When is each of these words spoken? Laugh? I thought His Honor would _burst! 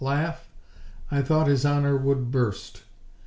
Laugh? 0.03 0.49
I 1.11 1.21
thought 1.21 1.45
His 1.45 1.63
Honor 1.63 1.95
would 1.95 2.31
_burst! 2.31 2.81